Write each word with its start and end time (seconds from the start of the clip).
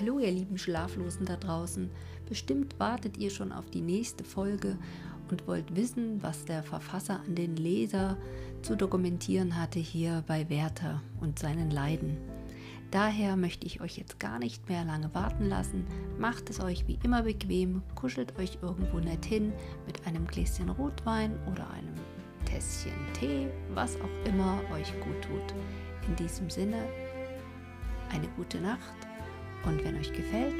Hallo 0.00 0.18
ihr 0.18 0.30
lieben 0.30 0.56
Schlaflosen 0.56 1.26
da 1.26 1.36
draußen. 1.36 1.90
Bestimmt 2.26 2.80
wartet 2.80 3.18
ihr 3.18 3.28
schon 3.28 3.52
auf 3.52 3.68
die 3.68 3.82
nächste 3.82 4.24
Folge 4.24 4.78
und 5.30 5.46
wollt 5.46 5.76
wissen, 5.76 6.22
was 6.22 6.46
der 6.46 6.62
Verfasser 6.62 7.20
an 7.26 7.34
den 7.34 7.54
Leser 7.54 8.16
zu 8.62 8.76
dokumentieren 8.76 9.60
hatte 9.60 9.78
hier 9.78 10.24
bei 10.26 10.48
Werther 10.48 11.02
und 11.20 11.38
seinen 11.38 11.70
Leiden. 11.70 12.16
Daher 12.90 13.36
möchte 13.36 13.66
ich 13.66 13.82
euch 13.82 13.98
jetzt 13.98 14.18
gar 14.18 14.38
nicht 14.38 14.70
mehr 14.70 14.86
lange 14.86 15.14
warten 15.14 15.44
lassen. 15.44 15.84
Macht 16.18 16.48
es 16.48 16.60
euch 16.60 16.88
wie 16.88 16.98
immer 17.02 17.24
bequem, 17.24 17.82
kuschelt 17.94 18.38
euch 18.38 18.56
irgendwo 18.62 19.00
nett 19.00 19.26
hin 19.26 19.52
mit 19.86 20.06
einem 20.06 20.26
Gläschen 20.26 20.70
Rotwein 20.70 21.38
oder 21.52 21.68
einem 21.72 21.94
Tässchen 22.46 22.92
Tee, 23.12 23.48
was 23.74 23.96
auch 23.96 24.26
immer 24.26 24.62
euch 24.72 24.98
gut 25.00 25.20
tut. 25.20 25.54
In 26.08 26.16
diesem 26.16 26.48
Sinne, 26.48 26.78
eine 28.10 28.28
gute 28.28 28.62
Nacht 28.62 29.09
und 29.64 29.82
wenn 29.84 29.96
euch 29.96 30.12
gefällt, 30.12 30.54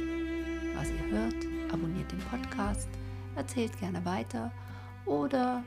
was 0.75 0.89
ihr 0.89 1.05
hört, 1.11 1.35
abonniert 1.71 2.11
den 2.11 2.19
Podcast, 2.19 2.89
erzählt 3.35 3.79
gerne 3.79 4.03
weiter 4.05 4.51
oder 5.05 5.63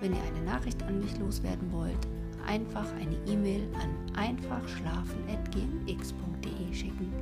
wenn 0.00 0.14
ihr 0.14 0.22
eine 0.22 0.42
Nachricht 0.42 0.80
an 0.84 1.00
mich 1.00 1.18
loswerden 1.18 1.72
wollt, 1.72 2.06
einfach 2.46 2.86
eine 2.94 3.16
E-Mail 3.26 3.68
an 3.74 3.90
einfachschlafen.gmx.de 4.16 6.74
schicken. 6.74 7.12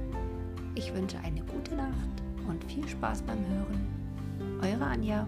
Ich 0.75 0.93
wünsche 0.95 1.19
eine 1.21 1.43
gute 1.43 1.75
Nacht 1.75 2.23
und 2.47 2.63
viel 2.65 2.87
Spaß 2.87 3.23
beim 3.23 3.39
Hören. 3.47 3.89
Eure 4.63 4.85
Anja. 4.85 5.27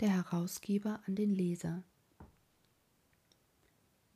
Der 0.00 0.10
Herausgeber 0.10 1.00
an 1.06 1.14
den 1.14 1.30
Leser. 1.30 1.84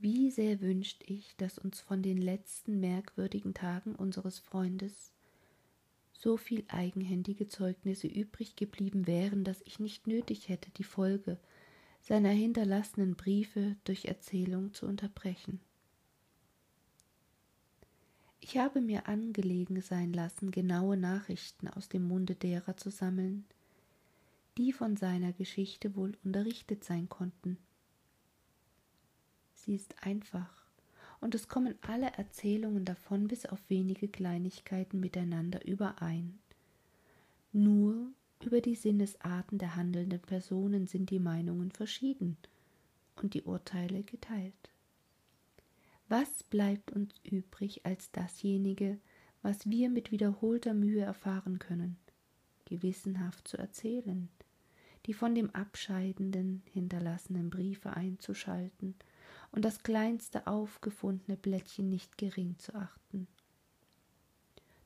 Wie 0.01 0.31
sehr 0.31 0.61
wünscht 0.61 1.03
ich, 1.07 1.35
dass 1.39 1.59
uns 1.59 1.81
von 1.81 2.03
den 2.03 2.19
letzten 2.19 2.79
merkwürdigen 2.79 3.53
Tagen 3.53 3.97
unseres 3.97 4.39
Freundes 4.39 5.13
so 6.13 6.37
viel 6.37 6.65
eigenhändige 6.69 7.49
Zeugnisse 7.49 8.07
übrig 8.07 8.55
geblieben 8.55 9.09
wären, 9.09 9.43
dass 9.43 9.61
ich 9.65 9.81
nicht 9.81 10.07
nötig 10.07 10.49
hätte, 10.49 10.71
die 10.71 10.85
Folge 10.85 11.37
seiner 12.01 12.31
hinterlassenen 12.31 13.17
Briefe 13.17 13.75
durch 13.83 14.05
Erzählung 14.05 14.73
zu 14.73 14.87
unterbrechen. 14.87 15.61
Ich 18.39 18.57
habe 18.57 18.81
mir 18.81 19.09
angelegen 19.09 19.81
sein 19.83 20.13
lassen, 20.13 20.53
genaue 20.53 20.97
Nachrichten 20.97 21.67
aus 21.67 21.89
dem 21.89 22.07
Munde 22.07 22.37
derer 22.37 22.77
zu 22.77 22.91
sammeln, 22.91 23.47
die 24.59 24.73
von 24.73 24.97
seiner 24.97 25.33
Geschichte 25.33 25.97
wohl 25.97 26.17
unterrichtet 26.23 26.85
sein 26.85 27.09
konnten 27.09 27.59
Sie 29.69 29.75
ist 29.75 29.97
einfach, 30.01 30.65
und 31.21 31.35
es 31.35 31.47
kommen 31.47 31.75
alle 31.83 32.11
Erzählungen 32.15 32.87
davon 32.87 33.29
bis 33.29 33.45
auf 33.45 33.61
wenige 33.69 34.09
Kleinigkeiten 34.09 34.99
miteinander 34.99 35.63
überein. 35.67 36.39
Nur 37.53 38.11
über 38.43 38.63
die 38.63 38.77
Sinnesarten 38.77 39.59
der 39.59 39.77
handelnden 39.77 40.21
Personen 40.21 40.87
sind 40.87 41.11
die 41.11 41.19
Meinungen 41.19 41.71
verschieden 41.71 42.39
und 43.17 43.35
die 43.35 43.43
Urteile 43.43 44.05
geteilt. 44.05 44.71
Was 46.09 46.45
bleibt 46.45 46.91
uns 46.93 47.21
übrig 47.23 47.85
als 47.85 48.11
dasjenige, 48.11 48.99
was 49.43 49.69
wir 49.69 49.91
mit 49.91 50.13
wiederholter 50.13 50.73
Mühe 50.73 51.03
erfahren 51.03 51.59
können, 51.59 51.99
gewissenhaft 52.65 53.47
zu 53.47 53.59
erzählen, 53.59 54.31
die 55.05 55.13
von 55.13 55.35
dem 55.35 55.51
Abscheidenden 55.51 56.63
hinterlassenen 56.73 57.51
Briefe 57.51 57.95
einzuschalten 57.95 58.95
und 59.53 59.65
das 59.65 59.83
kleinste 59.83 60.47
aufgefundene 60.47 61.37
Blättchen 61.37 61.89
nicht 61.89 62.19
gering 62.19 62.57
zu 62.59 62.75
achten. 62.75 63.27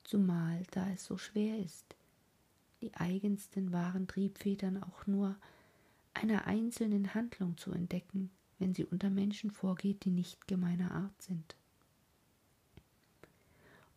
Zumal, 0.04 0.62
da 0.70 0.88
es 0.90 1.04
so 1.04 1.16
schwer 1.16 1.58
ist, 1.58 1.96
die 2.80 2.94
eigensten 2.94 3.72
wahren 3.72 4.08
Triebfedern 4.08 4.82
auch 4.82 5.06
nur 5.06 5.36
einer 6.14 6.46
einzelnen 6.46 7.14
Handlung 7.14 7.56
zu 7.56 7.72
entdecken, 7.72 8.30
wenn 8.58 8.74
sie 8.74 8.84
unter 8.84 9.10
Menschen 9.10 9.50
vorgeht, 9.50 10.04
die 10.04 10.10
nicht 10.10 10.46
gemeiner 10.46 10.90
Art 10.92 11.22
sind. 11.22 11.56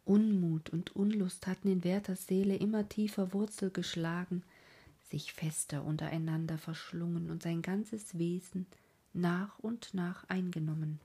Unmut 0.05 0.69
und 0.69 0.95
Unlust 0.95 1.47
hatten 1.47 1.67
in 1.67 1.83
Werthers 1.83 2.27
Seele 2.27 2.55
immer 2.55 2.87
tiefer 2.87 3.33
Wurzel 3.33 3.71
geschlagen, 3.71 4.43
sich 5.09 5.33
fester 5.33 5.83
untereinander 5.83 6.57
verschlungen 6.57 7.31
und 7.31 7.41
sein 7.41 7.61
ganzes 7.61 8.17
Wesen 8.17 8.67
nach 9.15 9.59
und 9.59 9.93
nach 9.93 10.27
eingenommen. 10.29 10.99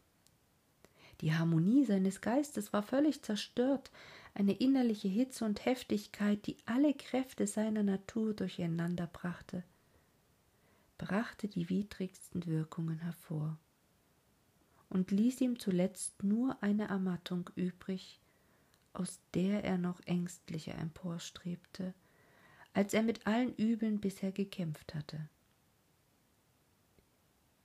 Die 1.21 1.34
Harmonie 1.34 1.84
seines 1.84 2.21
Geistes 2.21 2.72
war 2.72 2.82
völlig 2.82 3.22
zerstört, 3.22 3.91
eine 4.34 4.53
innerliche 4.53 5.09
Hitze 5.09 5.44
und 5.44 5.65
Heftigkeit, 5.65 6.47
die 6.47 6.56
alle 6.66 6.94
Kräfte 6.94 7.47
seiner 7.47 7.82
Natur 7.82 8.32
durcheinander 8.32 9.06
brachte, 9.06 9.65
brachte 10.98 11.48
die 11.48 11.69
widrigsten 11.69 12.47
Wirkungen 12.47 13.00
hervor 13.00 13.59
und 14.88 15.10
ließ 15.10 15.41
ihm 15.41 15.59
zuletzt 15.59 16.22
nur 16.22 16.62
eine 16.62 16.88
Ermattung 16.88 17.48
übrig, 17.54 18.21
aus 18.92 19.21
der 19.34 19.65
er 19.65 19.78
noch 19.78 20.00
ängstlicher 20.06 20.75
emporstrebte, 20.75 21.94
als 22.72 22.92
er 22.92 23.03
mit 23.03 23.27
allen 23.27 23.54
Übeln 23.56 24.00
bisher 24.00 24.32
gekämpft 24.32 24.94
hatte. 24.94 25.28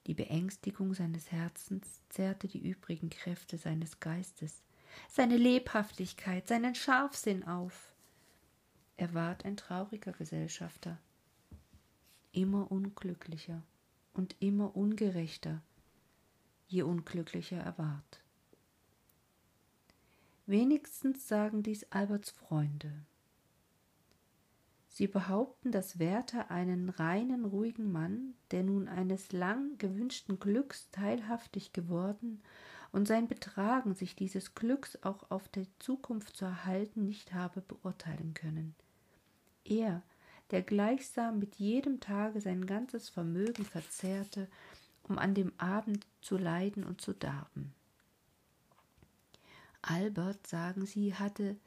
Die 0.08 0.14
Beängstigung 0.14 0.94
seines 0.94 1.32
Herzens 1.32 2.02
zerrte 2.10 2.48
die 2.48 2.60
übrigen 2.60 3.10
Kräfte 3.10 3.58
seines 3.58 4.00
Geistes, 4.00 4.62
seine 5.10 5.38
Lebhaftigkeit, 5.38 6.48
seinen 6.48 6.76
Scharfsinn 6.76 7.44
auf. 7.48 7.94
Er 8.98 9.14
ward 9.14 9.46
ein 9.46 9.58
trauriger 9.58 10.14
Gesellschafter, 10.14 11.00
immer 12.32 12.72
unglücklicher 12.72 13.64
und 14.14 14.36
immer 14.40 14.76
ungerechter, 14.76 15.62
je 16.68 16.84
unglücklicher 16.84 17.58
er 17.58 17.78
ward. 17.78 18.24
Wenigstens 20.46 21.28
sagen 21.28 21.64
dies 21.64 21.92
Alberts 21.92 22.30
Freunde. 22.30 22.94
Sie 24.96 25.08
behaupten, 25.08 25.74
dass 25.74 26.00
Werther 26.00 26.52
einen 26.52 26.88
reinen, 26.88 27.44
ruhigen 27.44 27.92
Mann, 27.92 28.34
der 28.52 28.64
nun 28.64 28.88
eines 28.88 29.34
lang 29.34 29.78
gewünschten 29.78 30.40
Glücks 30.40 30.90
teilhaftig 30.92 31.74
geworden 31.74 32.42
und 32.94 33.06
sein 33.06 33.28
Betragen, 33.28 33.94
sich 33.94 34.16
dieses 34.16 34.56
Glücks 34.56 34.98
auch 35.02 35.30
auf 35.30 35.50
der 35.50 35.66
Zukunft 35.80 36.38
zu 36.38 36.46
erhalten, 36.46 37.04
nicht 37.04 37.34
habe 37.34 37.60
beurteilen 37.60 38.34
können. 38.34 38.74
Er, 39.66 40.02
der 40.52 40.62
gleichsam 40.62 41.40
mit 41.40 41.56
jedem 41.56 42.00
Tage 42.00 42.40
sein 42.40 42.66
ganzes 42.66 43.10
Vermögen 43.10 43.66
verzehrte, 43.66 44.48
um 45.04 45.18
an 45.18 45.34
dem 45.34 45.52
Abend 45.58 46.08
zu 46.22 46.38
leiden 46.38 46.86
und 46.86 47.02
zu 47.02 47.12
darben. 47.12 47.74
Albert, 49.82 50.48
sagen 50.48 50.86
sie, 50.86 51.16
hatte 51.16 51.58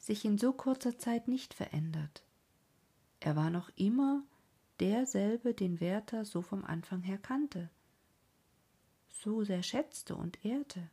sich 0.00 0.24
in 0.24 0.36
so 0.36 0.52
kurzer 0.52 0.98
Zeit 0.98 1.28
nicht 1.28 1.54
verändert. 1.54 2.24
Er 3.24 3.36
war 3.36 3.50
noch 3.50 3.70
immer 3.76 4.24
derselbe, 4.80 5.54
den 5.54 5.78
Werther 5.78 6.24
so 6.24 6.42
vom 6.42 6.64
Anfang 6.64 7.02
her 7.02 7.18
kannte, 7.18 7.70
so 9.08 9.44
sehr 9.44 9.62
schätzte 9.62 10.16
und 10.16 10.44
ehrte. 10.44 10.90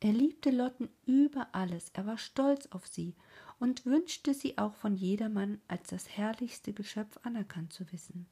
Er 0.00 0.12
liebte 0.12 0.50
Lotten 0.50 0.90
über 1.06 1.48
alles, 1.52 1.88
er 1.94 2.04
war 2.04 2.18
stolz 2.18 2.66
auf 2.66 2.86
sie 2.86 3.14
und 3.58 3.86
wünschte 3.86 4.34
sie 4.34 4.58
auch 4.58 4.74
von 4.74 4.94
jedermann 4.94 5.58
als 5.68 5.88
das 5.88 6.10
herrlichste 6.18 6.74
Geschöpf 6.74 7.18
anerkannt 7.22 7.72
zu 7.72 7.90
wissen. 7.92 8.26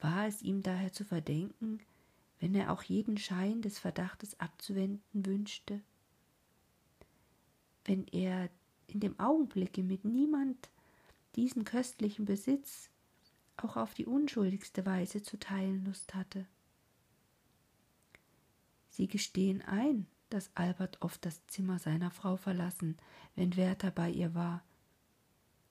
War 0.00 0.26
es 0.26 0.42
ihm 0.42 0.60
daher 0.64 0.92
zu 0.92 1.04
verdenken, 1.04 1.78
wenn 2.40 2.56
er 2.56 2.72
auch 2.72 2.82
jeden 2.82 3.16
Schein 3.16 3.62
des 3.62 3.78
Verdachtes 3.78 4.40
abzuwenden 4.40 5.24
wünschte? 5.24 5.82
Wenn 7.84 8.08
er 8.08 8.50
in 8.88 8.98
dem 8.98 9.20
Augenblicke 9.20 9.84
mit 9.84 10.04
niemand 10.04 10.71
diesen 11.36 11.64
köstlichen 11.64 12.24
Besitz 12.24 12.90
auch 13.56 13.76
auf 13.76 13.94
die 13.94 14.06
unschuldigste 14.06 14.84
Weise 14.86 15.22
zu 15.22 15.38
teilen 15.38 15.84
Lust 15.84 16.14
hatte. 16.14 16.46
Sie 18.88 19.08
gestehen 19.08 19.62
ein, 19.62 20.06
dass 20.30 20.50
Albert 20.54 21.00
oft 21.00 21.24
das 21.24 21.46
Zimmer 21.46 21.78
seiner 21.78 22.10
Frau 22.10 22.36
verlassen, 22.36 22.96
wenn 23.36 23.56
Werther 23.56 23.90
bei 23.90 24.10
ihr 24.10 24.34
war, 24.34 24.62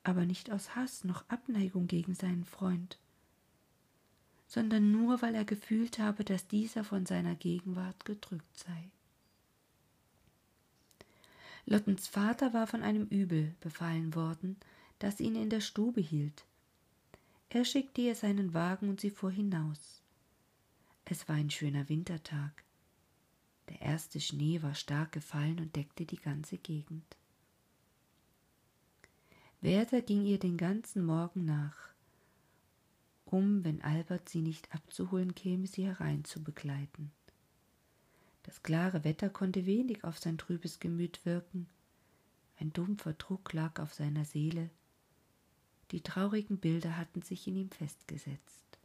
aber 0.03 0.25
nicht 0.25 0.51
aus 0.51 0.75
Hass 0.75 1.03
noch 1.03 1.27
Abneigung 1.29 1.87
gegen 1.87 2.15
seinen 2.15 2.45
Freund, 2.45 2.99
sondern 4.47 4.91
nur 4.91 5.21
weil 5.21 5.35
er 5.35 5.45
gefühlt 5.45 5.99
habe, 5.99 6.23
dass 6.23 6.47
dieser 6.47 6.83
von 6.83 7.05
seiner 7.05 7.35
Gegenwart 7.35 8.05
gedrückt 8.05 8.57
sei. 8.57 8.89
Lottens 11.65 12.07
Vater 12.07 12.53
war 12.53 12.67
von 12.67 12.81
einem 12.81 13.05
Übel 13.07 13.55
befallen 13.61 14.15
worden, 14.15 14.57
das 15.03 15.19
ihn 15.19 15.36
in 15.36 15.50
der 15.50 15.62
Stube 15.62 16.01
hielt. 16.01 16.45
Er 17.50 17.65
schickte 17.65 18.01
ihr 18.01 18.15
seinen 18.15 18.53
Wagen 18.53 18.88
und 18.88 19.01
sie 19.01 19.09
fuhr 19.09 19.31
hinaus. 19.31 20.01
Es 21.06 21.27
war 21.27 21.36
ein 21.36 21.50
schöner 21.50 21.89
Wintertag. 21.89 22.63
Der 23.68 23.81
erste 23.81 24.19
Schnee 24.19 24.62
war 24.62 24.75
stark 24.75 25.12
gefallen 25.12 25.59
und 25.59 25.75
deckte 25.75 26.06
die 26.06 26.18
ganze 26.19 26.57
Gegend. 26.57 27.18
Werther 29.59 30.01
ging 30.01 30.24
ihr 30.24 30.39
den 30.39 30.57
ganzen 30.57 31.03
Morgen 31.03 31.45
nach, 31.45 31.89
um, 33.25 33.63
wenn 33.63 33.81
Albert 33.81 34.30
sie 34.30 34.42
nicht 34.42 34.74
abzuholen 34.74 35.36
käme, 35.36 35.68
sie 35.68 35.86
herein 35.86 36.25
zu 36.25 36.44
begleiten. 36.44 37.12
Das 38.44 38.63
klare 38.63 39.03
Wetter 39.03 39.30
konnte 39.30 39.65
wenig 39.65 40.03
auf 40.03 40.19
sein 40.19 40.38
trübes 40.38 40.80
Gemüt 40.80 41.25
wirken, 41.25 41.68
ein 42.59 42.74
dumpfer 42.74 43.13
Druck 43.13 43.53
lag 43.53 43.80
auf 43.80 43.94
seiner 43.94 44.25
Seele, 44.25 44.69
die 45.91 46.01
traurigen 46.01 46.57
Bilder 46.57 46.97
hatten 46.97 47.21
sich 47.21 47.47
in 47.47 47.55
ihm 47.55 47.69
festgesetzt. 47.69 48.79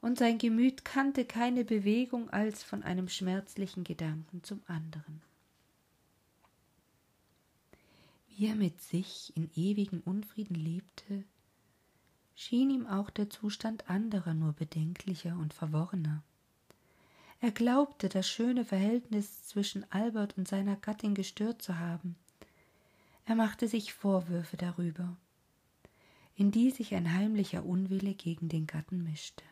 Und 0.00 0.18
sein 0.18 0.38
Gemüt 0.38 0.84
kannte 0.84 1.24
keine 1.24 1.64
Bewegung 1.64 2.30
als 2.30 2.62
von 2.62 2.82
einem 2.82 3.08
schmerzlichen 3.08 3.84
Gedanken 3.84 4.42
zum 4.42 4.62
anderen. 4.66 5.22
Wie 8.28 8.46
er 8.46 8.54
mit 8.54 8.82
sich 8.82 9.32
in 9.36 9.50
ewigen 9.56 10.00
Unfrieden 10.00 10.54
lebte, 10.54 11.24
schien 12.34 12.70
ihm 12.70 12.86
auch 12.86 13.08
der 13.08 13.30
Zustand 13.30 13.88
anderer 13.88 14.34
nur 14.34 14.52
bedenklicher 14.52 15.36
und 15.38 15.54
verworrener. 15.54 16.22
Er 17.40 17.50
glaubte, 17.50 18.08
das 18.08 18.28
schöne 18.28 18.64
Verhältnis 18.64 19.44
zwischen 19.44 19.90
Albert 19.90 20.36
und 20.36 20.48
seiner 20.48 20.76
Gattin 20.76 21.14
gestört 21.14 21.62
zu 21.62 21.78
haben. 21.78 22.16
Er 23.24 23.34
machte 23.34 23.68
sich 23.68 23.92
Vorwürfe 23.92 24.56
darüber 24.56 25.16
in 26.36 26.50
die 26.50 26.70
sich 26.70 26.94
ein 26.94 27.14
heimlicher 27.14 27.64
Unwille 27.64 28.14
gegen 28.14 28.48
den 28.48 28.66
Gatten 28.66 29.02
mischte. 29.02 29.44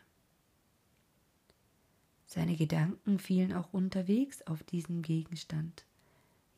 Seine 2.26 2.56
Gedanken 2.56 3.18
fielen 3.18 3.52
auch 3.52 3.72
unterwegs 3.72 4.42
auf 4.42 4.62
diesen 4.62 5.02
Gegenstand. 5.02 5.84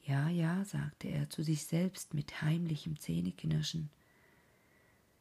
Ja, 0.04 0.28
ja, 0.28 0.64
sagte 0.64 1.08
er 1.08 1.30
zu 1.30 1.42
sich 1.42 1.64
selbst 1.64 2.14
mit 2.14 2.42
heimlichem 2.42 2.98
Zähneknirschen. 2.98 3.90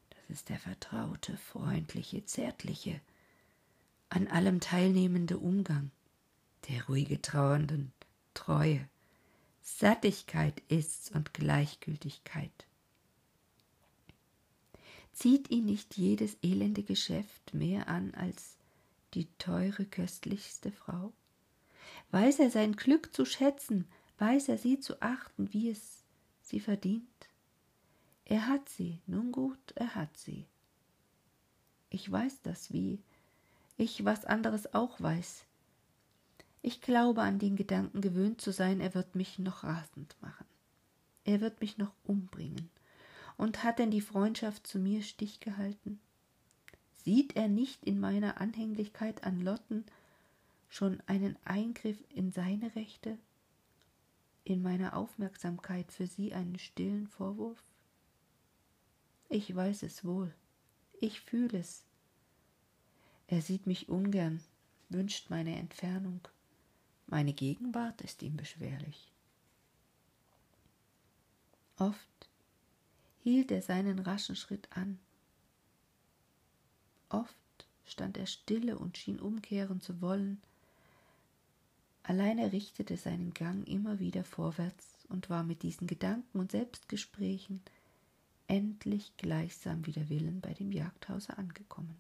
Das 0.09 0.37
ist 0.37 0.49
der 0.49 0.59
vertraute, 0.59 1.37
freundliche, 1.37 2.25
zärtliche, 2.25 2.99
an 4.09 4.27
allem 4.27 4.59
teilnehmende 4.59 5.37
Umgang, 5.37 5.91
der 6.69 6.85
ruhige 6.85 7.21
Trauernden, 7.21 7.91
Treue. 8.33 8.87
Sattigkeit 9.61 10.61
ist's 10.67 11.09
und 11.11 11.33
Gleichgültigkeit. 11.33 12.67
Zieht 15.15 15.49
ihn 15.49 15.63
nicht 15.63 15.95
jedes 15.95 16.35
elende 16.43 16.83
Geschäft 16.83 17.53
mehr 17.53 17.87
an 17.87 18.13
als 18.15 18.57
die 19.13 19.29
teure, 19.37 19.85
köstlichste 19.85 20.73
Frau? 20.73 21.13
Weiß 22.11 22.39
er 22.39 22.51
sein 22.51 22.75
Glück 22.75 23.13
zu 23.15 23.23
schätzen, 23.23 23.87
weiß 24.17 24.49
er 24.49 24.57
sie 24.57 24.77
zu 24.81 25.01
achten, 25.01 25.53
wie 25.53 25.69
es 25.69 26.03
sie 26.41 26.59
verdient? 26.59 27.29
Er 28.25 28.47
hat 28.47 28.67
sie, 28.67 28.99
nun 29.07 29.31
gut, 29.31 29.71
er 29.75 29.95
hat 29.95 30.17
sie. 30.17 30.45
Ich 31.89 32.11
weiß 32.11 32.41
das, 32.43 32.73
wie 32.73 32.99
ich 33.77 34.03
was 34.03 34.25
anderes 34.25 34.73
auch 34.73 34.99
weiß. 34.99 35.45
Ich 36.61 36.81
glaube 36.81 37.21
an 37.21 37.39
den 37.39 37.55
Gedanken 37.55 38.01
gewöhnt 38.01 38.41
zu 38.41 38.51
sein, 38.51 38.81
er 38.81 38.93
wird 38.93 39.15
mich 39.15 39.39
noch 39.39 39.63
rasend 39.63 40.17
machen. 40.19 40.45
Er 41.23 41.39
wird 41.39 41.61
mich 41.61 41.77
noch 41.77 41.93
umbringen. 42.03 42.69
Und 43.37 43.63
hat 43.63 43.79
denn 43.79 43.91
die 43.91 44.01
Freundschaft 44.01 44.65
zu 44.65 44.79
mir 44.79 45.01
Stich 45.01 45.39
gehalten? 45.39 45.99
Sieht 46.93 47.35
er 47.35 47.47
nicht 47.47 47.83
in 47.83 47.99
meiner 47.99 48.39
Anhänglichkeit 48.41 49.23
an 49.23 49.41
Lotten 49.41 49.85
schon 50.69 51.01
einen 51.05 51.37
Eingriff 51.45 51.97
in 52.09 52.31
seine 52.31 52.75
Rechte? 52.75 53.17
In 54.43 54.61
meiner 54.61 54.95
Aufmerksamkeit 54.95 55.91
für 55.91 56.07
sie 56.07 56.33
einen 56.33 56.57
stillen 56.59 57.07
Vorwurf? 57.07 57.61
Ich 59.29 59.53
weiß 59.53 59.83
es 59.83 60.05
wohl, 60.05 60.33
ich 60.99 61.21
fühle 61.21 61.59
es. 61.59 61.83
Er 63.27 63.41
sieht 63.41 63.65
mich 63.67 63.89
ungern, 63.89 64.41
wünscht 64.89 65.29
meine 65.29 65.55
Entfernung. 65.57 66.21
Meine 67.07 67.33
Gegenwart 67.33 68.01
ist 68.01 68.23
ihm 68.23 68.37
beschwerlich. 68.37 69.11
Oft 71.77 72.24
hielt 73.25 73.49
er 73.49 73.63
seinen 73.63 73.97
raschen 73.97 74.35
Schritt 74.35 74.67
an. 74.69 74.99
Oft 77.09 77.35
stand 77.83 78.17
er 78.17 78.27
stille 78.27 78.77
und 78.77 78.99
schien 78.99 79.19
umkehren 79.19 79.81
zu 79.81 79.99
wollen, 79.99 80.39
allein 82.03 82.37
er 82.37 82.51
richtete 82.51 82.97
seinen 82.97 83.33
Gang 83.33 83.67
immer 83.67 83.97
wieder 83.99 84.23
vorwärts 84.23 85.07
und 85.09 85.31
war 85.31 85.43
mit 85.43 85.63
diesen 85.63 85.87
Gedanken 85.87 86.37
und 86.37 86.51
Selbstgesprächen 86.51 87.61
endlich 88.47 89.17
gleichsam 89.17 89.87
wider 89.87 90.07
Willen 90.07 90.39
bei 90.39 90.53
dem 90.53 90.71
Jagdhause 90.71 91.35
angekommen. 91.35 91.99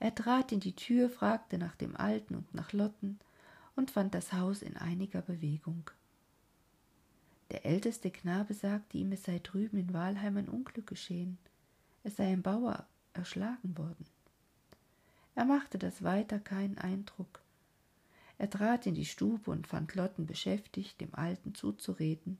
Er 0.00 0.14
trat 0.14 0.52
in 0.52 0.60
die 0.60 0.76
Tür, 0.76 1.08
fragte 1.08 1.56
nach 1.56 1.76
dem 1.76 1.96
Alten 1.96 2.34
und 2.34 2.52
nach 2.52 2.74
Lotten 2.74 3.18
und 3.74 3.90
fand 3.90 4.14
das 4.14 4.34
Haus 4.34 4.60
in 4.60 4.76
einiger 4.76 5.22
Bewegung. 5.22 5.90
Der 7.54 7.64
älteste 7.64 8.10
Knabe 8.10 8.52
sagte 8.52 8.98
ihm, 8.98 9.12
es 9.12 9.22
sei 9.22 9.38
drüben 9.38 9.78
in 9.78 9.94
Walheim 9.94 10.38
ein 10.38 10.48
Unglück 10.48 10.88
geschehen. 10.88 11.38
Es 12.02 12.16
sei 12.16 12.32
ein 12.32 12.42
Bauer 12.42 12.84
erschlagen 13.12 13.78
worden. 13.78 14.06
Er 15.36 15.44
machte 15.44 15.78
das 15.78 16.02
weiter 16.02 16.40
keinen 16.40 16.78
Eindruck. 16.78 17.40
Er 18.38 18.50
trat 18.50 18.88
in 18.88 18.96
die 18.96 19.04
Stube 19.04 19.52
und 19.52 19.68
fand 19.68 19.94
Lotten 19.94 20.26
beschäftigt, 20.26 21.00
dem 21.00 21.14
Alten 21.14 21.54
zuzureden, 21.54 22.38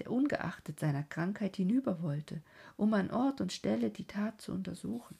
der 0.00 0.10
ungeachtet 0.10 0.80
seiner 0.80 1.04
Krankheit 1.04 1.54
hinüber 1.54 2.02
wollte, 2.02 2.42
um 2.76 2.92
an 2.94 3.12
Ort 3.12 3.40
und 3.40 3.52
Stelle 3.52 3.90
die 3.90 4.08
Tat 4.08 4.40
zu 4.40 4.50
untersuchen. 4.50 5.16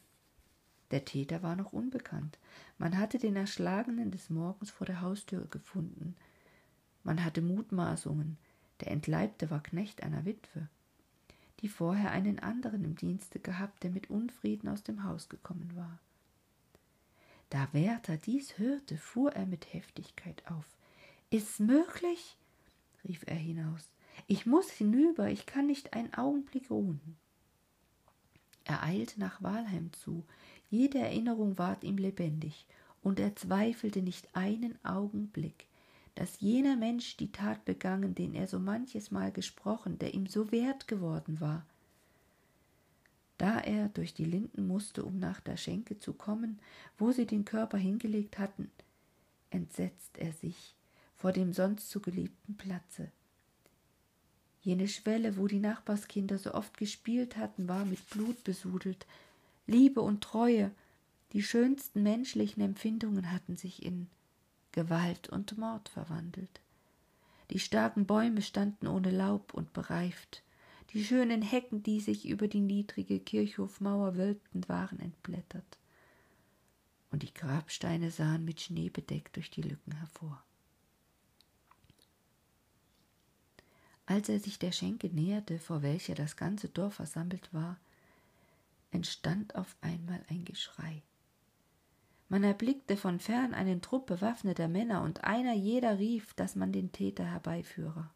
Der 0.91 1.05
Täter 1.05 1.41
war 1.45 1.55
noch 1.55 1.73
unbekannt. 1.73 2.37
Man 2.79 2.99
hatte 2.99 3.19
den 3.19 3.37
Erschlagenen 3.37 4.11
des 4.11 4.29
Morgens 4.29 4.73
vor 4.73 4.89
der 4.89 5.03
Haustür 5.03 5.47
gefunden. 5.47 6.17
Man 7.05 7.25
hatte 7.25 7.43
Mutmaßungen, 7.43 8.37
der 8.81 8.91
Entleibte 8.91 9.51
war 9.51 9.63
Knecht 9.63 10.03
einer 10.03 10.25
Witwe, 10.25 10.69
die 11.61 11.69
vorher 11.69 12.11
einen 12.11 12.39
anderen 12.39 12.85
im 12.85 12.97
Dienste 12.97 13.39
gehabt, 13.39 13.83
der 13.83 13.91
mit 13.91 14.11
Unfrieden 14.11 14.69
aus 14.69 14.83
dem 14.83 15.05
Haus 15.05 15.29
gekommen 15.29 15.71
war. 15.77 15.99
Da 17.51 17.69
Werther 17.73 18.17
dies 18.17 18.59
hörte, 18.59 18.97
fuhr 18.97 19.33
er 19.33 19.47
mit 19.47 19.73
Heftigkeit 19.75 20.43
auf. 20.51 20.65
Ist's 21.31 21.59
möglich? 21.59 22.37
rief 23.05 23.25
er 23.27 23.37
hinaus. 23.37 23.91
Ich 24.27 24.47
muss 24.47 24.71
hinüber, 24.71 25.29
ich 25.29 25.47
kann 25.47 25.67
nicht 25.67 25.93
einen 25.95 26.15
Augenblick 26.15 26.71
ruhen. 26.71 27.17
Er 28.65 28.83
eilte 28.83 29.19
nach 29.19 29.43
Walheim 29.43 29.93
zu, 29.93 30.25
jede 30.71 30.99
Erinnerung 30.99 31.59
ward 31.59 31.83
ihm 31.83 31.99
lebendig, 31.99 32.67
und 33.03 33.19
er 33.19 33.35
zweifelte 33.35 34.03
nicht 34.03 34.29
einen 34.37 34.79
Augenblick, 34.85 35.67
dass 36.21 36.39
jener 36.41 36.77
Mensch 36.77 37.17
die 37.17 37.33
Tat 37.33 37.65
begangen, 37.65 38.15
den 38.15 38.35
er 38.35 38.47
so 38.47 38.59
manches 38.59 39.11
Mal 39.11 39.33
gesprochen, 39.33 39.99
der 39.99 40.13
ihm 40.13 40.27
so 40.27 40.53
wert 40.53 40.87
geworden 40.87 41.41
war. 41.41 41.65
Da 43.39 43.59
er 43.59 43.89
durch 43.89 44.13
die 44.13 44.27
Linden 44.27 44.67
musste, 44.67 45.03
um 45.03 45.19
nach 45.19 45.41
der 45.41 45.57
Schenke 45.57 45.99
zu 45.99 46.13
kommen, 46.13 46.59
wo 46.99 47.11
sie 47.11 47.25
den 47.25 47.47
Körper 47.47 47.79
hingelegt 47.79 48.39
hatten, 48.39 48.71
entsetzt 49.49 50.19
er 50.19 50.35
sich 50.35 50.75
vor 51.17 51.33
dem 51.33 51.55
sonst 51.55 51.89
so 51.89 52.01
geliebten 52.01 52.55
Platze. 52.55 53.11
Jene 54.61 54.89
Schwelle, 54.89 55.39
wo 55.39 55.47
die 55.47 55.59
Nachbarskinder 55.59 56.37
so 56.37 56.53
oft 56.53 56.77
gespielt 56.77 57.39
hatten, 57.39 57.67
war 57.67 57.87
mit 57.87 58.11
Blut 58.11 58.45
besudelt. 58.45 59.07
Liebe 59.67 60.03
und 60.03 60.23
Treue, 60.23 60.71
die 61.33 61.43
schönsten 61.43 62.03
menschlichen 62.03 62.63
Empfindungen 62.63 63.33
hatten 63.33 63.57
sich 63.57 63.83
in 63.83 64.07
Gewalt 64.73 65.29
und 65.29 65.57
Mord 65.59 65.89
verwandelt. 65.89 66.61
Die 67.51 67.59
starken 67.59 68.07
Bäume 68.07 68.43
standen 68.43 68.87
ohne 68.87 69.11
Laub 69.11 69.55
und 69.55 69.73
bereift, 69.73 70.43
die 70.93 71.05
schönen 71.05 71.43
Hecken, 71.43 71.83
die 71.83 72.01
sich 72.01 72.29
über 72.29 72.49
die 72.49 72.61
niedrige 72.61 73.21
Kirchhofmauer 73.21 74.17
wölbten, 74.17 74.69
waren 74.69 75.01
entblättert, 75.01 75.79
und 77.11 77.23
die 77.23 77.35
Grabsteine 77.35 78.11
sahen 78.11 78.45
mit 78.45 78.61
Schnee 78.61 78.89
bedeckt 78.89 79.37
durch 79.37 79.51
die 79.51 79.63
Lücken 79.63 79.93
hervor. 79.93 80.43
Als 84.07 84.29
er 84.29 84.41
sich 84.41 84.59
der 84.59 84.73
Schenke 84.73 85.09
näherte, 85.09 85.61
vor 85.61 85.83
welcher 85.83 86.15
das 86.17 86.37
ganze 86.37 86.69
Dorf 86.69 86.95
versammelt 86.95 87.53
war, 87.55 87.79
entstand 88.91 89.55
auf 89.55 89.77
einmal 89.81 90.25
ein 90.29 90.45
Geschrei. 90.45 91.03
Man 92.31 92.45
erblickte 92.45 92.97
von 92.97 93.19
fern 93.19 93.55
einen 93.55 93.83
Trupp 93.83 94.07
bewaffneter 94.07 94.69
Männer, 94.69 95.03
und 95.03 95.25
einer 95.25 95.53
jeder 95.53 95.99
rief, 95.99 96.33
dass 96.35 96.55
man 96.55 96.71
den 96.71 96.93
Täter 96.93 97.25
herbeiführe. 97.25 98.09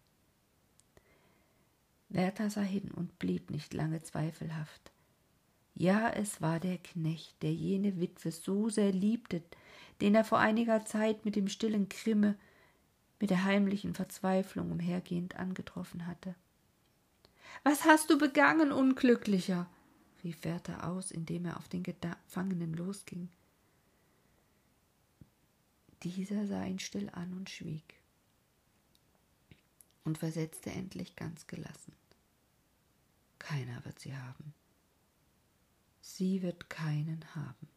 Werther 2.09 2.49
sah 2.49 2.61
hin 2.61 2.93
und 2.93 3.19
blieb 3.19 3.51
nicht 3.51 3.75
lange 3.75 4.03
zweifelhaft. 4.03 4.93
Ja, 5.75 6.09
es 6.11 6.41
war 6.41 6.61
der 6.61 6.79
Knecht, 6.79 7.43
der 7.43 7.53
jene 7.53 8.01
Witwe 8.01 8.31
so 8.31 8.69
sehr 8.69 8.93
liebte, 8.93 9.43
den 10.01 10.15
er 10.15 10.25
vor 10.25 10.39
einiger 10.39 10.85
Zeit 10.85 11.25
mit 11.25 11.35
dem 11.35 11.49
stillen 11.49 11.89
Grimme, 11.89 12.37
mit 13.19 13.31
der 13.31 13.43
heimlichen 13.43 13.95
Verzweiflung 13.95 14.71
umhergehend 14.71 15.35
angetroffen 15.37 16.07
hatte. 16.07 16.37
Was 17.65 17.85
hast 17.85 18.11
du 18.11 18.19
begangen, 18.19 18.71
Unglücklicher? 18.71 19.69
rief 20.23 20.45
Werther 20.45 20.89
aus, 20.89 21.11
indem 21.11 21.47
er 21.47 21.57
auf 21.57 21.67
den 21.69 21.83
Gefangenen 21.83 22.75
losging. 22.75 23.29
Dieser 26.05 26.47
sah 26.47 26.65
ihn 26.65 26.79
still 26.79 27.09
an 27.11 27.33
und 27.33 27.49
schwieg 27.49 27.95
und 30.05 30.19
versetzte 30.19 30.71
endlich 30.71 31.17
ganz 31.17 31.47
gelassen. 31.47 31.95
Keiner 33.39 33.83
wird 33.87 33.99
sie 33.99 34.15
haben. 34.15 34.53
Sie 36.03 36.43
wird 36.43 36.69
keinen 36.69 37.25
haben. 37.35 37.69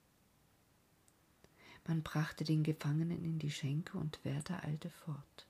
Man 1.87 2.03
brachte 2.03 2.43
den 2.43 2.63
Gefangenen 2.63 3.23
in 3.23 3.39
die 3.39 3.51
Schenke 3.51 3.97
und 3.97 4.19
Werther 4.25 4.61
eilte 4.65 4.89
fort. 4.89 5.47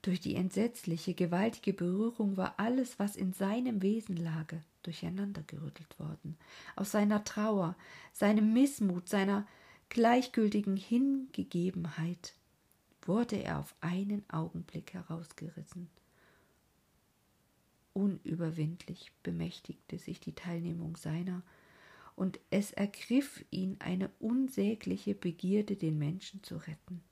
Durch 0.00 0.20
die 0.20 0.34
entsetzliche, 0.34 1.12
gewaltige 1.12 1.74
Berührung 1.74 2.38
war 2.38 2.54
alles, 2.58 2.98
was 2.98 3.16
in 3.16 3.34
seinem 3.34 3.82
Wesen 3.82 4.16
lag, 4.16 4.54
durcheinandergerüttelt 4.82 5.98
worden. 5.98 6.38
Aus 6.76 6.92
seiner 6.92 7.22
Trauer, 7.24 7.76
seinem 8.14 8.54
Mißmut, 8.54 9.10
seiner 9.10 9.46
gleichgültigen 9.90 10.76
Hingegebenheit 10.76 12.34
wurde 13.02 13.42
er 13.42 13.58
auf 13.58 13.74
einen 13.80 14.24
Augenblick 14.30 14.94
herausgerissen. 14.94 15.90
Unüberwindlich 17.92 19.12
bemächtigte 19.22 19.98
sich 19.98 20.20
die 20.20 20.34
Teilnehmung 20.34 20.96
seiner, 20.96 21.42
und 22.16 22.38
es 22.50 22.70
ergriff 22.72 23.44
ihn 23.50 23.76
eine 23.80 24.10
unsägliche 24.20 25.14
Begierde, 25.14 25.76
den 25.76 25.98
Menschen 25.98 26.42
zu 26.42 26.56
retten. 26.56 27.02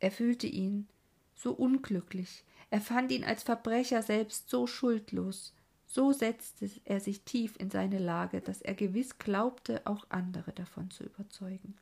Er 0.00 0.12
fühlte 0.12 0.46
ihn 0.46 0.86
so 1.34 1.52
unglücklich, 1.52 2.44
er 2.70 2.80
fand 2.80 3.10
ihn 3.10 3.24
als 3.24 3.42
Verbrecher 3.42 4.02
selbst 4.02 4.50
so 4.50 4.66
schuldlos, 4.66 5.54
so 5.88 6.12
setzte 6.12 6.70
er 6.84 7.00
sich 7.00 7.22
tief 7.22 7.56
in 7.58 7.70
seine 7.70 7.98
Lage, 7.98 8.42
dass 8.42 8.60
er 8.60 8.74
gewiss 8.74 9.18
glaubte, 9.18 9.86
auch 9.86 10.06
andere 10.10 10.52
davon 10.52 10.90
zu 10.90 11.02
überzeugen. 11.02 11.74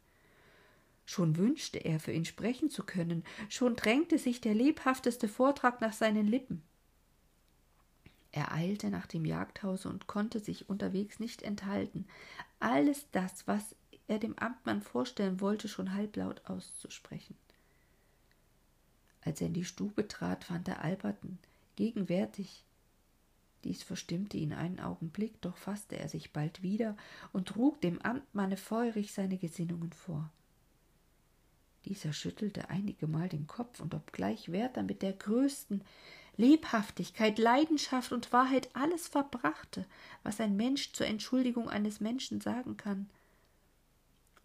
Schon 1.05 1.37
wünschte 1.37 1.79
er, 1.79 1.99
für 1.99 2.13
ihn 2.13 2.25
sprechen 2.25 2.71
zu 2.71 2.85
können, 2.85 3.25
schon 3.49 3.75
drängte 3.75 4.19
sich 4.19 4.41
der 4.41 4.55
lebhafteste 4.55 5.29
Vortrag 5.29 5.81
nach 5.81 5.93
seinen 5.93 6.27
Lippen. 6.27 6.63
Er 8.31 8.53
eilte 8.53 8.91
nach 8.91 9.07
dem 9.07 9.25
Jagdhause 9.25 9.89
und 9.89 10.07
konnte 10.07 10.39
sich 10.41 10.69
unterwegs 10.69 11.19
nicht 11.19 11.43
enthalten, 11.43 12.07
alles 12.61 13.07
das, 13.11 13.49
was 13.49 13.75
er 14.07 14.19
dem 14.19 14.39
Amtmann 14.39 14.83
vorstellen 14.83 15.41
wollte, 15.41 15.69
schon 15.69 15.95
halblaut 15.95 16.43
auszusprechen. 16.45 17.37
Als 19.23 19.41
er 19.41 19.49
in 19.49 19.55
die 19.55 19.65
Stube 19.65 20.07
trat, 20.07 20.45
fand 20.45 20.69
er 20.69 20.85
Alberten 20.85 21.41
gegenwärtig. 21.75 22.66
Dies 23.67 23.83
verstimmte 23.83 24.37
ihn 24.37 24.53
einen 24.53 24.79
Augenblick, 24.79 25.41
doch 25.41 25.57
fasste 25.57 25.99
er 25.99 26.09
sich 26.09 26.33
bald 26.33 26.63
wieder 26.63 26.97
und 27.33 27.49
trug 27.49 27.81
dem 27.81 28.01
Amtmanne 28.01 28.57
feurig 28.57 29.13
seine 29.13 29.39
Gesinnungen 29.39 29.93
vor. 29.93 30.31
Dieser 31.85 32.13
schüttelte 32.13 32.71
einigemal 32.71 33.29
den 33.29 33.49
Kopf, 33.49 33.81
und 33.81 33.93
obgleich 33.93 34.53
Werther 34.53 34.85
mit 34.85 35.03
der 35.03 35.15
größten 35.15 35.83
Lebhaftigkeit, 36.37 37.41
Leidenschaft 37.41 38.13
und 38.13 38.33
Wahrheit 38.33 38.69
alles 38.75 39.09
verbrachte, 39.09 39.85
was 40.23 40.41
ein 40.41 40.55
Mensch 40.55 40.93
zur 40.93 41.09
Entschuldigung 41.09 41.69
eines 41.69 41.99
Menschen 41.99 42.41
sagen 42.41 42.77
kann, 42.77 43.11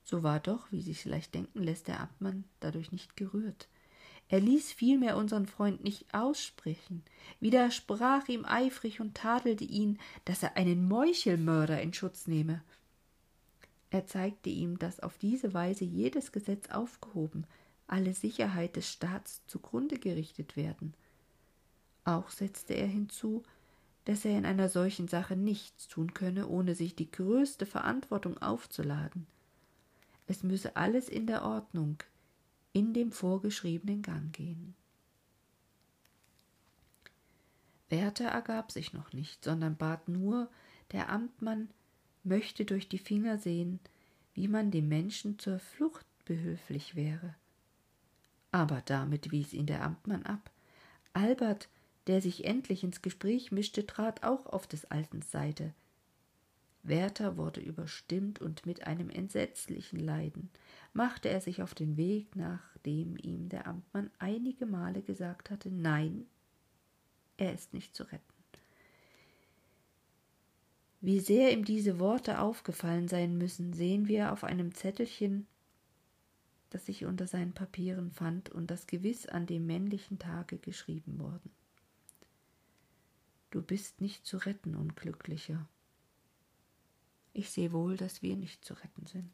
so 0.04 0.24
war 0.24 0.40
doch, 0.40 0.72
wie 0.72 0.82
sich 0.82 1.06
leicht 1.06 1.36
denken 1.36 1.62
lässt, 1.62 1.88
der 1.88 2.00
Amtmann 2.00 2.46
dadurch 2.60 2.92
nicht 2.92 3.16
gerührt. 3.16 3.68
Er 4.32 4.40
ließ 4.40 4.72
vielmehr 4.72 5.18
unseren 5.18 5.46
Freund 5.46 5.84
nicht 5.84 6.14
aussprechen, 6.14 7.04
widersprach 7.42 8.30
ihm 8.30 8.46
eifrig 8.46 9.02
und 9.02 9.14
tadelte 9.14 9.66
ihn, 9.66 10.00
dass 10.24 10.42
er 10.42 10.56
einen 10.56 10.88
Meuchelmörder 10.88 11.82
in 11.82 11.94
Schutz 11.94 12.28
nehme. 12.28 12.64
Er 13.90 14.06
zeigte 14.06 14.50
ihm, 14.50 14.80
dass 14.80 15.02
auf 15.02 15.18
diese 15.18 15.54
Weise 15.54 15.84
jedes 15.84 16.32
Gesetz 16.32 16.70
aufgehoben, 16.70 17.46
alle 17.88 18.14
Sicherheit 18.14 18.78
des 18.78 18.90
Staats 18.90 19.46
zugrunde 19.48 20.00
gerichtet 20.00 20.56
werden. 20.56 20.94
Auch 22.06 22.30
setzte 22.30 22.74
er 22.74 22.88
hinzu, 22.88 23.44
dass 24.06 24.24
er 24.24 24.38
in 24.38 24.46
einer 24.46 24.70
solchen 24.70 25.10
Sache 25.10 25.36
nichts 25.36 25.90
tun 25.90 26.14
könne, 26.14 26.48
ohne 26.48 26.74
sich 26.74 26.96
die 26.96 27.12
größte 27.12 27.66
Verantwortung 27.66 28.38
aufzuladen. 28.38 29.28
Es 30.26 30.42
müsse 30.42 30.78
alles 30.78 31.10
in 31.10 31.28
der 31.28 31.44
Ordnung, 31.44 31.98
in 32.74 32.94
dem 32.94 33.12
vorgeschriebenen 33.12 34.02
Gang 34.02 34.32
gehen. 34.34 34.76
Werther 37.90 38.30
ergab 38.30 38.72
sich 38.72 38.94
noch 38.94 39.12
nicht, 39.12 39.44
sondern 39.44 39.76
bat 39.76 40.08
nur, 40.08 40.50
der 40.94 41.10
Amtmann 41.10 41.70
möchte 42.24 42.64
durch 42.66 42.88
die 42.88 42.98
Finger 42.98 43.38
sehen, 43.38 43.80
wie 44.34 44.48
man 44.48 44.72
dem 44.72 44.88
Menschen 44.88 45.40
zur 45.40 45.60
Flucht 45.60 46.06
behülflich 46.26 46.96
wäre. 46.96 47.36
Aber 48.52 48.82
damit 48.86 49.32
wies 49.32 49.54
ihn 49.54 49.66
der 49.66 49.84
Amtmann 49.84 50.24
ab. 50.24 50.52
Albert, 51.14 51.68
der 52.08 52.22
sich 52.22 52.46
endlich 52.46 52.84
ins 52.84 53.02
Gespräch 53.02 53.52
mischte, 53.52 53.86
trat 53.86 54.24
auch 54.24 54.46
auf 54.46 54.68
des 54.68 54.86
Alten 54.86 55.22
Seite. 55.22 55.74
Werther 56.84 57.38
wurde 57.38 57.62
überstimmt 57.62 58.42
und 58.42 58.66
mit 58.66 58.88
einem 58.88 59.10
entsetzlichen 59.10 60.00
Leiden 60.00 60.50
machte 60.94 61.30
er 61.30 61.42
sich 61.42 61.62
auf 61.62 61.74
den 61.74 61.96
Weg, 61.96 62.36
nachdem 62.36 63.18
ihm 63.18 63.50
der 63.50 63.68
Amtmann 63.68 64.10
einige 64.20 64.66
Male 64.66 65.02
gesagt 65.02 65.50
hatte, 65.52 65.70
nein, 65.70 66.26
er 67.38 67.54
ist 67.54 67.74
nicht 67.74 67.96
zu 67.96 68.04
retten. 68.04 68.32
Wie 71.04 71.20
sehr 71.20 71.52
ihm 71.52 71.66
diese 71.66 72.00
Worte 72.00 72.40
aufgefallen 72.40 73.08
sein 73.08 73.36
müssen, 73.36 73.74
sehen 73.74 74.08
wir 74.08 74.32
auf 74.32 74.44
einem 74.44 74.76
Zettelchen, 74.76 75.48
das 76.70 76.86
sich 76.86 77.06
unter 77.06 77.26
seinen 77.26 77.54
Papieren 77.54 78.12
fand 78.12 78.50
und 78.50 78.70
das 78.70 78.86
gewiss 78.86 79.26
an 79.26 79.48
dem 79.48 79.66
männlichen 79.66 80.20
Tage 80.20 80.58
geschrieben 80.58 81.20
worden. 81.20 81.52
Du 83.50 83.62
bist 83.62 84.00
nicht 84.00 84.26
zu 84.26 84.38
retten, 84.38 84.76
Unglücklicher. 84.76 85.68
Ich 87.34 87.50
sehe 87.50 87.72
wohl, 87.72 87.98
dass 87.98 88.22
wir 88.22 88.36
nicht 88.36 88.66
zu 88.66 88.74
retten 88.74 89.06
sind. 89.06 89.32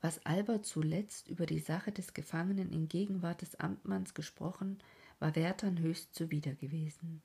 Was 0.00 0.24
Albert 0.24 0.64
zuletzt 0.64 1.28
über 1.28 1.46
die 1.46 1.58
Sache 1.58 1.90
des 1.90 2.14
Gefangenen 2.14 2.70
in 2.70 2.88
Gegenwart 2.88 3.42
des 3.42 3.56
Amtmanns 3.56 4.14
gesprochen, 4.14 4.78
war 5.18 5.34
Werthern 5.34 5.78
höchst 5.78 6.14
zuwider 6.14 6.54
gewesen. 6.54 7.20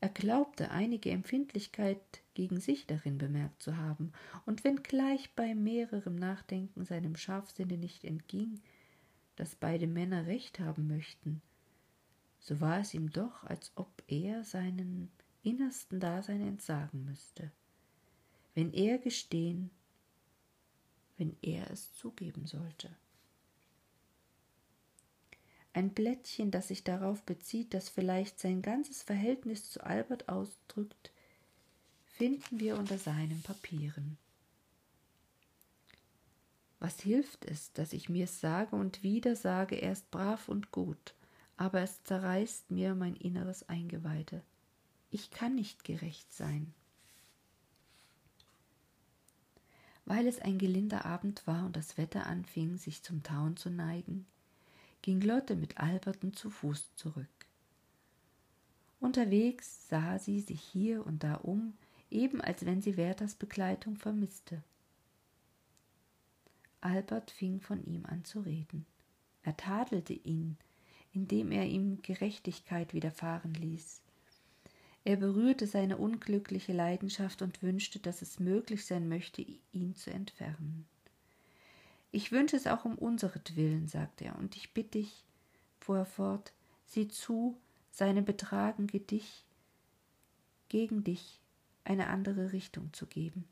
Er 0.00 0.10
glaubte 0.10 0.70
einige 0.70 1.10
Empfindlichkeit 1.10 2.00
gegen 2.34 2.60
sich 2.60 2.86
darin 2.86 3.18
bemerkt 3.18 3.62
zu 3.62 3.76
haben, 3.76 4.12
und 4.44 4.62
wenngleich 4.62 5.34
bei 5.34 5.54
mehrerem 5.54 6.14
Nachdenken 6.14 6.84
seinem 6.84 7.16
Scharfsinne 7.16 7.78
nicht 7.78 8.04
entging, 8.04 8.60
dass 9.34 9.56
beide 9.56 9.86
Männer 9.86 10.26
recht 10.26 10.60
haben 10.60 10.86
möchten, 10.86 11.42
so 12.44 12.60
war 12.60 12.78
es 12.78 12.92
ihm 12.92 13.10
doch, 13.10 13.42
als 13.44 13.72
ob 13.74 14.02
er 14.06 14.44
seinen 14.44 15.10
innersten 15.44 16.00
Dasein 16.00 16.40
entsagen 16.40 17.04
müsste, 17.04 17.52
wenn 18.54 18.72
er 18.72 18.98
gestehen, 18.98 19.70
wenn 21.16 21.36
er 21.42 21.70
es 21.70 21.92
zugeben 21.94 22.46
sollte 22.46 22.90
ein 25.74 25.90
Blättchen, 25.90 26.52
das 26.52 26.68
sich 26.68 26.84
darauf 26.84 27.24
bezieht, 27.24 27.74
das 27.74 27.88
vielleicht 27.88 28.38
sein 28.38 28.62
ganzes 28.62 29.02
Verhältnis 29.02 29.70
zu 29.70 29.84
Albert 29.84 30.28
ausdrückt, 30.28 31.10
finden 32.06 32.60
wir 32.60 32.78
unter 32.78 32.96
seinen 32.96 33.42
Papieren. 33.42 34.16
Was 36.78 37.00
hilft 37.00 37.44
es, 37.44 37.72
dass 37.72 37.92
ich 37.92 38.08
mir's 38.08 38.40
sage 38.40 38.76
und 38.76 39.02
wieder 39.02 39.34
sage, 39.34 39.74
er 39.74 39.92
ist 39.92 40.10
brav 40.12 40.48
und 40.48 40.70
gut, 40.70 41.14
aber 41.56 41.80
es 41.80 42.04
zerreißt 42.04 42.70
mir 42.70 42.94
mein 42.94 43.16
inneres 43.16 43.68
Eingeweide. 43.68 44.42
Ich 45.14 45.30
kann 45.30 45.54
nicht 45.54 45.84
gerecht 45.84 46.34
sein. 46.34 46.74
Weil 50.06 50.26
es 50.26 50.40
ein 50.40 50.58
gelinder 50.58 51.04
Abend 51.04 51.46
war 51.46 51.66
und 51.66 51.76
das 51.76 51.96
Wetter 51.96 52.26
anfing, 52.26 52.78
sich 52.78 53.04
zum 53.04 53.22
Tauen 53.22 53.56
zu 53.56 53.70
neigen, 53.70 54.26
ging 55.02 55.20
Lotte 55.20 55.54
mit 55.54 55.78
Alberten 55.78 56.32
zu 56.32 56.50
Fuß 56.50 56.96
zurück. 56.96 57.28
Unterwegs 58.98 59.88
sah 59.88 60.18
sie 60.18 60.40
sich 60.40 60.60
hier 60.60 61.06
und 61.06 61.22
da 61.22 61.36
um, 61.36 61.74
eben 62.10 62.40
als 62.40 62.66
wenn 62.66 62.82
sie 62.82 62.96
Werthers 62.96 63.36
Begleitung 63.36 63.94
vermisste. 63.94 64.64
Albert 66.80 67.30
fing 67.30 67.60
von 67.60 67.84
ihm 67.84 68.04
an 68.04 68.24
zu 68.24 68.40
reden. 68.40 68.84
Er 69.44 69.56
tadelte 69.56 70.14
ihn, 70.14 70.58
indem 71.12 71.52
er 71.52 71.66
ihm 71.66 72.02
Gerechtigkeit 72.02 72.94
widerfahren 72.94 73.54
ließ. 73.54 74.00
Er 75.04 75.16
berührte 75.16 75.66
seine 75.66 75.98
unglückliche 75.98 76.72
Leidenschaft 76.72 77.42
und 77.42 77.62
wünschte, 77.62 77.98
dass 77.98 78.22
es 78.22 78.40
möglich 78.40 78.86
sein 78.86 79.08
möchte, 79.08 79.44
ihn 79.72 79.94
zu 79.94 80.10
entfernen. 80.10 80.86
Ich 82.10 82.32
wünsche 82.32 82.56
es 82.56 82.66
auch 82.66 82.84
um 82.86 82.96
unseretwillen, 82.96 83.86
sagte 83.86 84.24
er, 84.24 84.38
und 84.38 84.56
ich 84.56 84.72
bitte 84.72 84.98
dich, 84.98 85.24
fuhr 85.80 85.98
er 85.98 86.06
fort, 86.06 86.52
sieh 86.86 87.08
zu, 87.08 87.58
seine 87.90 88.22
Betragen 88.22 88.86
dich, 88.86 89.44
gegen 90.68 91.04
dich 91.04 91.40
eine 91.84 92.06
andere 92.06 92.52
Richtung 92.52 92.92
zu 92.92 93.06
geben, 93.06 93.44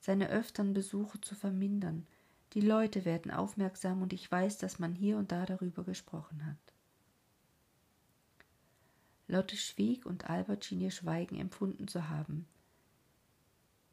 seine 0.00 0.30
öfteren 0.30 0.74
Besuche 0.74 1.20
zu 1.20 1.34
vermindern. 1.34 2.06
Die 2.54 2.60
Leute 2.60 3.04
werden 3.04 3.30
aufmerksam 3.30 4.02
und 4.02 4.12
ich 4.12 4.30
weiß, 4.30 4.58
dass 4.58 4.78
man 4.78 4.94
hier 4.94 5.16
und 5.16 5.30
da 5.30 5.46
darüber 5.46 5.84
gesprochen 5.84 6.44
hat. 6.44 6.71
Lotte 9.32 9.56
schwieg 9.56 10.04
und 10.04 10.28
Albert 10.28 10.66
schien 10.66 10.82
ihr 10.82 10.90
Schweigen 10.90 11.38
empfunden 11.38 11.88
zu 11.88 12.10
haben. 12.10 12.46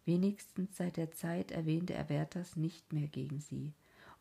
Wenigstens 0.03 0.75
seit 0.75 0.97
der 0.97 1.11
Zeit 1.11 1.51
erwähnte 1.51 1.93
er 1.93 2.09
Werthers 2.09 2.57
nicht 2.57 2.91
mehr 2.91 3.07
gegen 3.07 3.39
sie, 3.39 3.71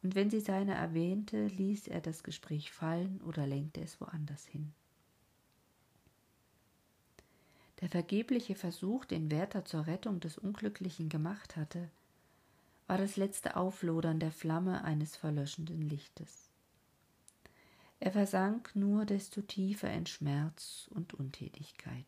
und 0.05 0.15
wenn 0.15 0.31
sie 0.31 0.39
seine 0.39 0.75
erwähnte, 0.75 1.49
ließ 1.49 1.89
er 1.89 2.01
das 2.01 2.23
Gespräch 2.23 2.71
fallen 2.71 3.21
oder 3.23 3.49
lenkte 3.49 3.81
es 3.81 4.01
woanders 4.01 4.47
hin. 4.47 4.73
Der 7.81 7.89
vergebliche 7.89 8.55
Versuch, 8.55 9.05
den 9.05 9.29
Werther 9.29 9.65
zur 9.65 9.89
Rettung 9.89 10.21
des 10.21 10.39
Unglücklichen 10.39 11.09
gemacht 11.09 11.57
hatte, 11.57 11.91
war 12.87 12.97
das 12.97 13.17
letzte 13.17 13.57
Auflodern 13.57 14.21
der 14.21 14.31
Flamme 14.31 14.85
eines 14.85 15.17
verlöschenden 15.17 15.83
Lichtes. 15.83 16.48
Er 18.01 18.13
versank 18.13 18.77
nur 18.77 19.05
desto 19.05 19.43
tiefer 19.43 19.93
in 19.93 20.07
Schmerz 20.07 20.89
und 20.95 21.15
Untätigkeit. 21.15 22.07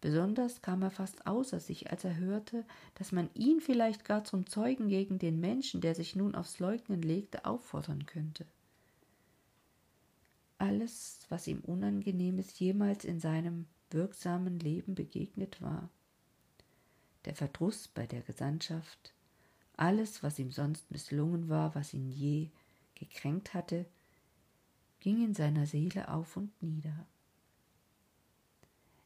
Besonders 0.00 0.62
kam 0.62 0.82
er 0.82 0.90
fast 0.90 1.26
außer 1.26 1.58
sich, 1.58 1.90
als 1.90 2.04
er 2.04 2.16
hörte, 2.16 2.64
dass 2.94 3.10
man 3.10 3.28
ihn 3.34 3.60
vielleicht 3.60 4.04
gar 4.04 4.24
zum 4.24 4.46
Zeugen 4.46 4.88
gegen 4.88 5.18
den 5.18 5.40
Menschen, 5.40 5.80
der 5.80 5.94
sich 5.94 6.14
nun 6.14 6.34
aufs 6.34 6.60
Leugnen 6.60 7.02
legte, 7.02 7.44
auffordern 7.44 8.06
könnte. 8.06 8.46
Alles, 10.56 11.20
was 11.28 11.46
ihm 11.48 11.60
Unangenehmes 11.60 12.58
jemals 12.58 13.04
in 13.04 13.20
seinem 13.20 13.66
wirksamen 13.90 14.58
Leben 14.58 14.94
begegnet 14.94 15.60
war, 15.60 15.90
der 17.24 17.34
Verdruss 17.34 17.88
bei 17.88 18.06
der 18.06 18.22
Gesandtschaft, 18.22 19.12
alles, 19.76 20.22
was 20.22 20.38
ihm 20.38 20.50
sonst 20.50 20.90
misslungen 20.90 21.48
war, 21.48 21.74
was 21.74 21.92
ihn 21.92 22.08
je 22.08 22.50
gekränkt 22.94 23.54
hatte, 23.54 23.86
ging 25.00 25.24
in 25.24 25.34
seiner 25.34 25.66
Seele 25.66 26.08
auf 26.08 26.36
und 26.36 26.62
nieder. 26.62 27.06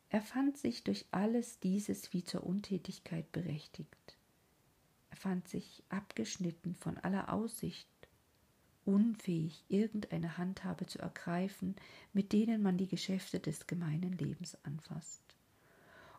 Er 0.08 0.20
fand 0.20 0.58
sich 0.58 0.84
durch 0.84 1.06
alles 1.10 1.58
dieses 1.60 2.12
wie 2.12 2.22
zur 2.22 2.44
Untätigkeit 2.44 3.30
berechtigt. 3.32 4.16
Er 5.10 5.16
fand 5.16 5.48
sich 5.48 5.82
abgeschnitten 5.88 6.74
von 6.74 6.98
aller 6.98 7.32
Aussicht, 7.32 7.88
unfähig, 8.84 9.64
irgendeine 9.68 10.36
Handhabe 10.38 10.86
zu 10.86 10.98
ergreifen, 10.98 11.76
mit 12.12 12.32
denen 12.32 12.62
man 12.62 12.76
die 12.76 12.88
Geschäfte 12.88 13.40
des 13.40 13.66
gemeinen 13.66 14.12
Lebens 14.18 14.58
anfasst. 14.64 15.22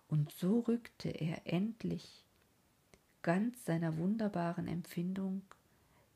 Und 0.08 0.32
so 0.32 0.62
rückte 0.62 1.10
er 1.10 1.46
endlich 1.46 2.26
ganz 3.22 3.66
seiner 3.66 3.98
wunderbaren 3.98 4.68
Empfindung, 4.68 5.42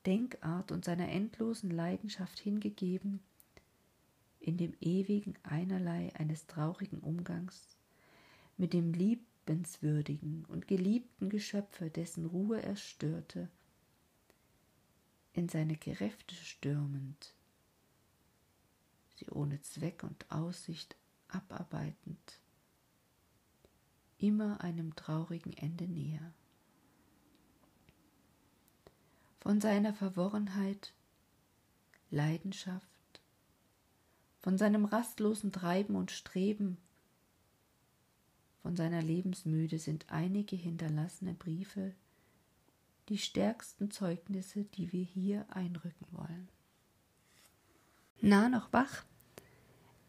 Denkart 0.05 0.71
und 0.71 0.85
seiner 0.85 1.09
endlosen 1.09 1.71
Leidenschaft 1.71 2.39
hingegeben, 2.39 3.19
in 4.39 4.57
dem 4.57 4.73
ewigen 4.79 5.35
Einerlei 5.43 6.13
eines 6.15 6.47
traurigen 6.47 6.99
Umgangs 6.99 7.77
mit 8.57 8.73
dem 8.73 8.93
liebenswürdigen 8.93 10.45
und 10.45 10.67
geliebten 10.67 11.29
Geschöpfe, 11.29 11.89
dessen 11.89 12.25
Ruhe 12.25 12.61
er 12.61 12.75
störte, 12.75 13.49
in 15.33 15.49
seine 15.49 15.75
Kräfte 15.77 16.33
stürmend, 16.33 17.35
sie 19.15 19.29
ohne 19.29 19.61
Zweck 19.61 20.03
und 20.03 20.31
Aussicht 20.31 20.95
abarbeitend, 21.27 22.39
immer 24.17 24.61
einem 24.61 24.95
traurigen 24.95 25.53
Ende 25.53 25.87
näher. 25.87 26.33
Von 29.39 29.61
seiner 29.61 29.93
Verworrenheit, 29.93 30.93
Leidenschaft, 32.09 32.86
von 34.47 34.57
seinem 34.57 34.85
rastlosen 34.85 35.51
Treiben 35.51 35.97
und 35.97 36.09
Streben, 36.09 36.77
von 38.61 38.77
seiner 38.77 39.01
Lebensmüde 39.01 39.77
sind 39.77 40.05
einige 40.07 40.55
hinterlassene 40.55 41.33
Briefe 41.33 41.93
die 43.09 43.17
stärksten 43.17 43.91
Zeugnisse, 43.91 44.63
die 44.63 44.93
wir 44.93 45.03
hier 45.03 45.45
einrücken 45.49 46.07
wollen. 46.11 46.47
Na, 48.21 48.47
noch 48.47 48.71
wach? 48.71 49.03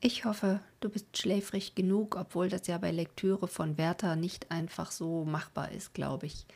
Ich 0.00 0.24
hoffe, 0.24 0.60
du 0.78 0.88
bist 0.88 1.18
schläfrig 1.18 1.74
genug, 1.74 2.14
obwohl 2.14 2.48
das 2.48 2.68
ja 2.68 2.78
bei 2.78 2.92
Lektüre 2.92 3.48
von 3.48 3.76
Werther 3.76 4.14
nicht 4.14 4.52
einfach 4.52 4.92
so 4.92 5.24
machbar 5.24 5.72
ist, 5.72 5.94
glaube 5.94 6.26
ich. 6.26 6.46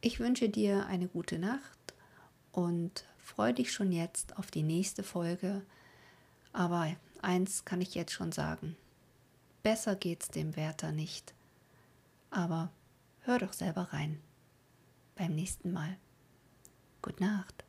Ich 0.00 0.20
wünsche 0.20 0.48
dir 0.48 0.86
eine 0.86 1.08
gute 1.08 1.40
Nacht 1.40 1.94
und 2.52 3.04
freue 3.22 3.54
dich 3.54 3.72
schon 3.72 3.92
jetzt 3.92 4.36
auf 4.36 4.50
die 4.50 4.62
nächste 4.62 5.02
Folge. 5.02 5.62
Aber 6.52 6.94
eins 7.22 7.64
kann 7.64 7.80
ich 7.80 7.94
jetzt 7.94 8.12
schon 8.12 8.32
sagen. 8.32 8.76
Besser 9.62 9.94
geht's 9.96 10.28
dem 10.28 10.56
Wärter 10.56 10.92
nicht. 10.92 11.34
Aber 12.30 12.70
hör 13.20 13.38
doch 13.38 13.52
selber 13.52 13.88
rein. 13.92 14.20
Beim 15.14 15.34
nächsten 15.34 15.72
Mal. 15.72 15.96
Gute 17.00 17.22
Nacht. 17.22 17.54